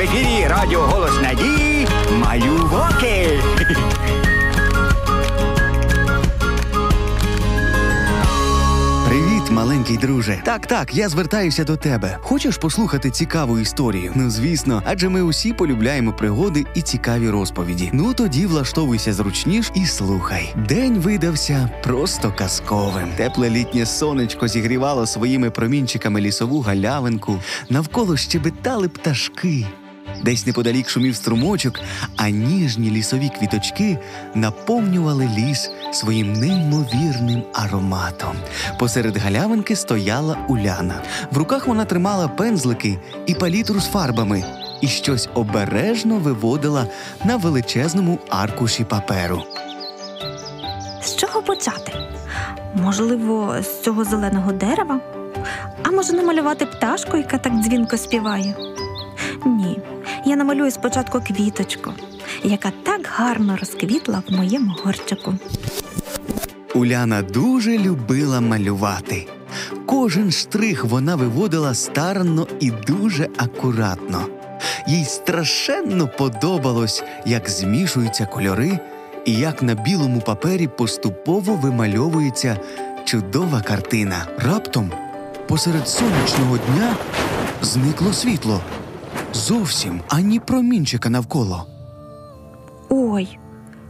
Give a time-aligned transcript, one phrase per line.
[0.00, 1.86] В ефірі Радіо Голос Надії
[2.20, 3.40] Малюваки.
[9.08, 10.42] Привіт, маленький друже.
[10.44, 12.18] Так, так, я звертаюся до тебе.
[12.20, 14.12] Хочеш послухати цікаву історію?
[14.14, 17.90] Ну, звісно, адже ми усі полюбляємо пригоди і цікаві розповіді.
[17.92, 20.54] Ну тоді влаштовуйся зручніш і слухай.
[20.68, 23.08] День видався просто казковим.
[23.16, 27.38] Тепле літнє сонечко зігрівало своїми промінчиками лісову галявинку.
[27.68, 29.66] Навколо щебетали пташки.
[30.24, 31.80] Десь неподалік шумів струмочок,
[32.16, 33.98] а ніжні лісові квіточки
[34.34, 38.36] наповнювали ліс своїм неймовірним ароматом.
[38.78, 41.02] Посеред галявинки стояла Уляна.
[41.30, 44.44] В руках вона тримала пензлики і палітру з фарбами
[44.80, 46.86] і щось обережно виводила
[47.24, 49.42] на величезному аркуші паперу.
[51.02, 51.92] З чого почати?
[52.74, 55.00] Можливо, з цього зеленого дерева?
[55.82, 58.54] А може намалювати пташку, яка так дзвінко співає?
[60.30, 61.92] Я намалюю спочатку квіточку,
[62.44, 65.34] яка так гарно розквітла в моєму горчику.
[66.74, 69.26] Уляна дуже любила малювати.
[69.86, 74.26] Кожен штрих вона виводила старанно і дуже акуратно.
[74.86, 78.78] Їй страшенно подобалось, як змішуються кольори
[79.24, 82.56] і як на білому папері поступово вимальовується
[83.04, 84.26] чудова картина.
[84.38, 84.92] Раптом,
[85.48, 86.96] посеред сонячного дня,
[87.62, 88.60] зникло світло.
[89.32, 91.66] Зовсім ані промінчика навколо.
[92.88, 93.38] Ой,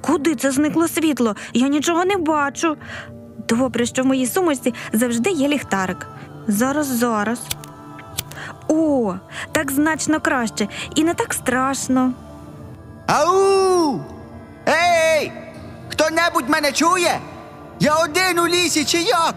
[0.00, 1.36] куди це зникло світло?
[1.52, 2.76] Я нічого не бачу.
[3.48, 6.06] Добре, що в моїй сумочці завжди є ліхтарик.
[6.48, 7.40] Зараз, зараз.
[8.68, 9.14] О,
[9.52, 12.12] так значно краще і не так страшно.
[13.06, 14.00] Ау!
[14.68, 15.32] Ей!
[15.88, 17.18] Хто-небудь мене чує?
[17.80, 19.34] Я один у лісі чи як?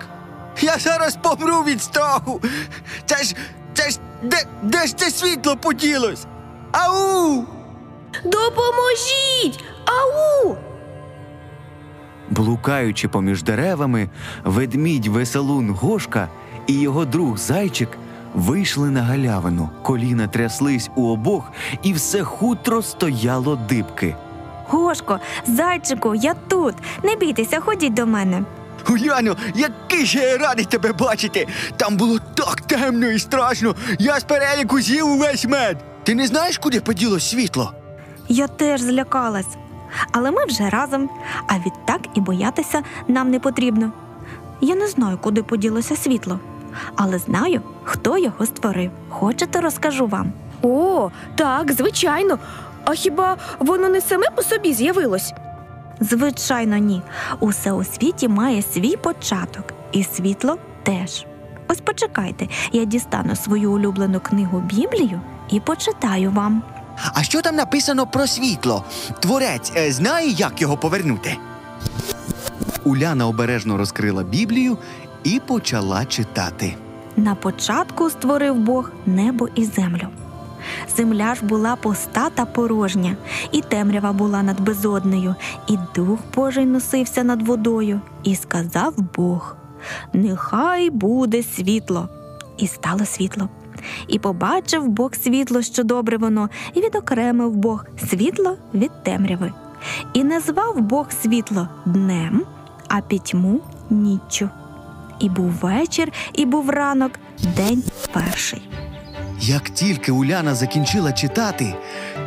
[0.61, 2.41] Я зараз помру від страху.
[3.05, 3.35] Це ж.
[3.73, 3.97] Це ж.
[4.23, 6.25] Де, де ж це світло поділось?
[6.71, 7.44] Ау!
[8.23, 9.63] Допоможіть!
[9.85, 10.55] Ау!
[12.29, 14.09] Блукаючи поміж деревами,
[14.44, 16.28] ведмідь веселун Гошка
[16.67, 17.89] і його друг зайчик
[18.34, 19.69] вийшли на галявину.
[19.84, 21.51] Коліна тряслись у обох,
[21.84, 24.16] і все хутро стояло дибки.
[24.68, 26.75] Гошко, зайчику, я тут.
[27.03, 28.44] Не бійтеся, ходіть до мене.
[28.90, 31.47] Уляно, який же я радий тебе бачити!
[31.78, 33.75] Там було так темно і страшно.
[34.00, 35.78] Я з переліку з'їв увесь мед.
[36.03, 37.74] Ти не знаєш, куди поділось світло?
[38.29, 39.57] Я теж злякалась.
[40.12, 41.09] Але ми вже разом,
[41.47, 43.91] а відтак і боятися нам не потрібно.
[44.62, 46.40] Я не знаю, куди поділося світло,
[46.95, 48.91] але знаю, хто його створив.
[49.09, 50.31] Хочете, розкажу вам.
[50.62, 52.40] О, так, звичайно.
[52.85, 55.34] А хіба воно не саме по собі з'явилось?
[56.00, 57.01] Звичайно, ні.
[57.39, 61.25] Усе у світі має свій початок, і світло теж.
[61.67, 66.63] Ось почекайте, я дістану свою улюблену книгу Біблію і почитаю вам.
[67.13, 68.83] А що там написано про світло?
[69.19, 71.38] Творець е, знає, як його повернути?
[72.83, 74.77] Уляна обережно розкрила Біблію
[75.23, 76.75] і почала читати.
[77.17, 80.07] На початку створив Бог небо і землю.
[80.97, 83.15] Земля ж була пуста та порожня,
[83.51, 85.35] і темрява була над безоднею,
[85.67, 89.55] і дух Божий носився над водою, і сказав Бог:
[90.13, 92.09] Нехай буде світло.
[92.57, 93.49] І стало світло.
[94.07, 99.53] І побачив Бог світло, що добре воно, і відокремив Бог світло від темряви.
[100.13, 102.41] І назвав Бог світло днем,
[102.87, 104.49] а пітьму ніччю.
[105.19, 107.11] І був вечір, і був ранок,
[107.57, 107.83] день
[108.13, 108.69] перший.
[109.40, 111.75] Як тільки Уляна закінчила читати,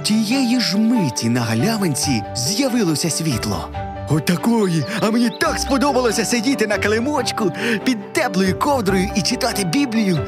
[0.02, 3.68] тієї ж миті на галявинці з'явилося світло.
[4.10, 7.52] Отакої, а мені так сподобалося сидіти на килимочку
[7.84, 10.18] під теплою ковдрою і читати Біблію.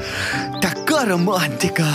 [0.61, 1.85] Така романтика.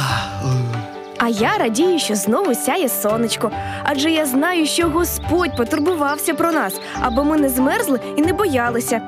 [1.19, 3.51] А я радію, що знову сяє сонечко,
[3.85, 9.01] адже я знаю, що Господь потурбувався про нас, аби ми не змерзли і не боялися.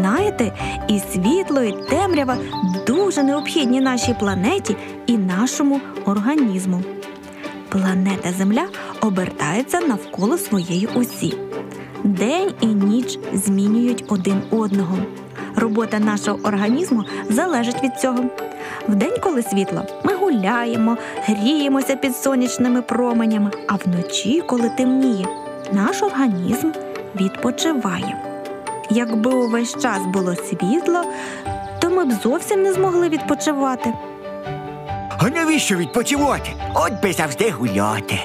[0.00, 0.52] Знаєте,
[0.88, 2.36] і світло, і темрява
[2.86, 4.76] дуже необхідні нашій планеті
[5.06, 6.82] і нашому організму.
[7.68, 8.66] Планета Земля
[9.00, 11.34] обертається навколо своєї осі.
[12.04, 14.98] День і ніч змінюють один одного.
[15.56, 18.24] Робота нашого організму залежить від цього.
[18.88, 25.26] Вдень, коли світло, ми гуляємо, гріємося під сонячними променями, а вночі, коли темніє,
[25.72, 26.70] наш організм
[27.16, 28.27] відпочиває.
[28.90, 31.02] Якби увесь час було світло,
[31.78, 33.92] то ми б зовсім не змогли відпочивати.
[35.18, 36.50] А навіщо відпочивати?
[36.74, 38.20] От би завжди гуляти.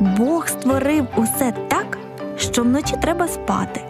[0.00, 1.98] Бог створив усе так,
[2.36, 3.80] що вночі треба спати,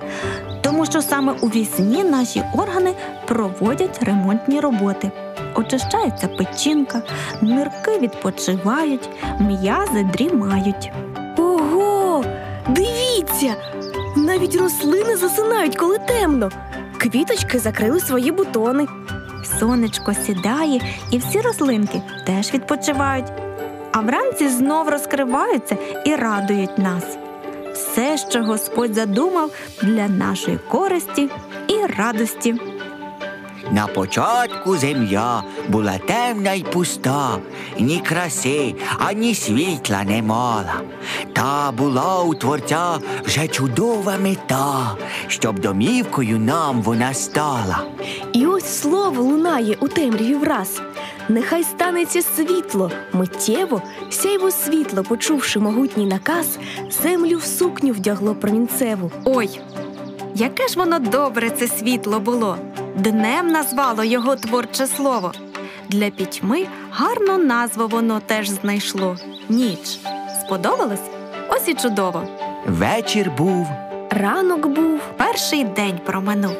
[0.61, 2.95] тому що саме у вісні наші органи
[3.27, 5.11] проводять ремонтні роботи.
[5.55, 7.03] очищається печінка,
[7.43, 9.09] нирки відпочивають,
[9.41, 10.93] м'язи дрімають.
[11.39, 12.25] Ого!
[12.69, 13.55] Дивіться!
[14.17, 16.51] Навіть рослини засинають, коли темно.
[16.99, 18.87] Квіточки закрили свої бутони.
[19.59, 23.27] Сонечко сідає, і всі рослинки теж відпочивають.
[23.93, 25.77] А вранці знов розкриваються
[26.07, 27.05] і радують нас.
[27.73, 29.51] Все, що Господь задумав
[29.83, 31.31] для нашої користі
[31.69, 32.55] і радості.
[33.73, 37.39] На початку земля була темна й пуста,
[37.79, 40.81] ні краси, ані світла не мала.
[41.33, 47.85] Та була у творця вже чудова мета, щоб домівкою нам вона стала.
[48.33, 50.81] І ось слово лунає у темряві враз.
[51.29, 56.59] Нехай станеться світло, миттєво, сяйво світло, почувши могутній наказ,
[57.03, 59.11] землю в сукню вдягло промінцеву.
[59.25, 59.61] Ой,
[60.35, 62.57] яке ж воно добре це світло було.
[62.99, 65.33] Днем назвало його творче слово.
[65.89, 69.17] Для пітьми гарну назву воно теж знайшло.
[69.49, 69.99] Ніч.
[70.45, 71.01] Сподобалось?
[71.49, 72.23] Ось і чудово.
[72.67, 73.67] Вечір був,
[74.11, 76.57] Ранок був, Перший день проминув.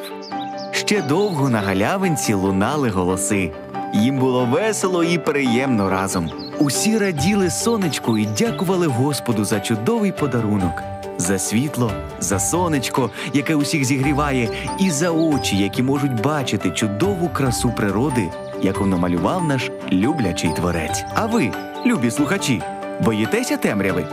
[0.71, 3.51] Ще довго на галявинці лунали голоси.
[3.93, 6.29] Їм було весело і приємно разом.
[6.59, 10.83] Усі раділи сонечку і дякували Господу за чудовий подарунок,
[11.19, 14.49] за світло, за сонечко, яке усіх зігріває,
[14.79, 18.29] і за очі, які можуть бачити чудову красу природи,
[18.61, 21.03] яку намалював наш люблячий творець.
[21.15, 21.51] А ви,
[21.85, 22.61] любі слухачі,
[23.01, 24.05] боїтеся темряви?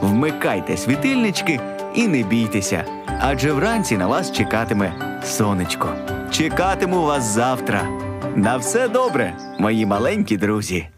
[0.00, 1.60] Вмикайте світильнички
[1.94, 2.84] і не бійтеся,
[3.20, 5.88] адже вранці на вас чекатиме сонечко.
[6.30, 7.88] Чекатиму вас завтра.
[8.36, 10.88] На все добре, мої маленькі друзі.